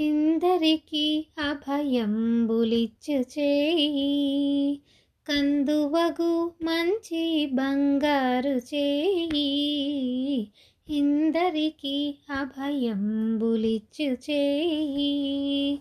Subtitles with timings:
[0.00, 4.80] ఇందరికి అభయంబులిచ్చు చేయి.
[5.28, 10.48] కందువగు మంచి బంగారు చేయి.
[10.88, 15.80] ఇందరికి అభయంబులిచ్చు చేయి.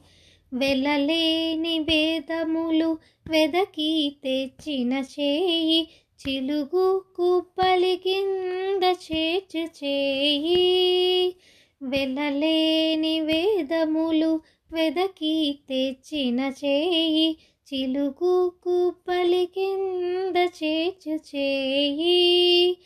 [0.54, 2.97] వెలలేని వేదములు
[3.27, 5.88] వెదకి తెచ్చిన చేయి.
[6.27, 11.36] చిలుగు కుప్పలి కింద చేర్చు చేయి.
[11.86, 14.42] వెలలేని వేదములు
[14.74, 22.78] వెదకి తెచ్చిన చేయి చిలుకు కుప్పలి కింద చేచు చేయి.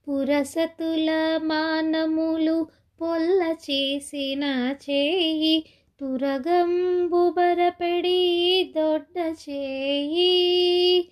[0.08, 1.10] పురసతుల
[1.42, 2.66] మానములు
[3.00, 5.64] పొల్ల చేసిన చేయి.
[6.00, 11.10] తురగంబు బరపెడి దొడ్డ చేయి.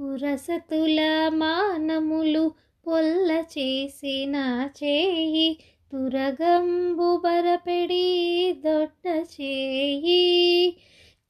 [0.00, 2.52] పురసతుల మానములు
[2.86, 4.36] పొల్ల చేసిన
[4.84, 5.58] చేయి
[5.92, 10.76] తురగంబు బరపెడి దొడ్డ చేయి.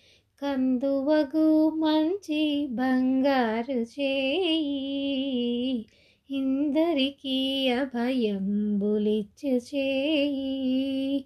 [0.41, 5.85] కందువగు మంచి బంగారు చేయి.
[6.29, 11.25] ఇందరికి అభయంబులిచ్చు చేయి.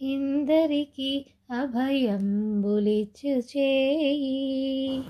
[0.00, 5.02] ఇందరికి అభయంబులిచ్చు చేయి.